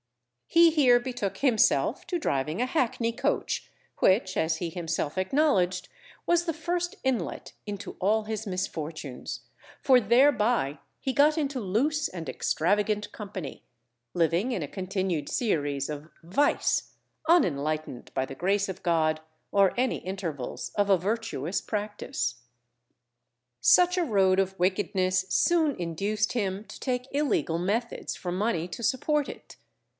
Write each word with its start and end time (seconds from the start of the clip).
He 0.47 0.69
here 0.71 0.99
betook 0.99 1.37
himself 1.37 2.07
to 2.07 2.17
driving 2.19 2.59
a 2.59 2.65
hackney 2.65 3.13
coach, 3.13 3.69
which, 3.99 4.35
as 4.35 4.57
he 4.57 4.69
himself 4.69 5.17
acknowledged, 5.17 5.87
was 6.25 6.43
the 6.43 6.53
first 6.53 6.95
inlet 7.05 7.53
into 7.67 7.95
all 8.01 8.23
his 8.23 8.47
misfortunes, 8.47 9.41
for 9.81 10.01
thereby 10.01 10.79
he 10.99 11.13
got 11.13 11.37
into 11.37 11.59
loose 11.61 12.09
and 12.09 12.27
extravagant 12.27 13.11
company, 13.13 13.63
living 14.15 14.51
in 14.51 14.63
a 14.63 14.67
continued 14.67 15.29
series 15.29 15.87
of 15.87 16.09
vice, 16.23 16.95
unenlightened 17.29 18.11
by 18.15 18.25
the 18.25 18.35
grace 18.35 18.67
of 18.67 18.83
God, 18.83 19.21
or 19.51 19.71
any 19.77 19.97
intervals 19.97 20.71
of 20.75 20.89
a 20.89 20.97
virtuous 20.97 21.61
practice. 21.61 22.41
Such 23.61 23.97
a 23.97 24.03
road 24.03 24.39
of 24.39 24.57
wickedness 24.59 25.27
soon 25.29 25.79
induced 25.79 26.33
him 26.33 26.65
to 26.65 26.79
take 26.79 27.07
illegal 27.11 27.59
methods 27.59 28.15
for 28.15 28.31
money 28.31 28.67
to 28.67 28.81
support 28.83 29.29
it. 29.29 29.55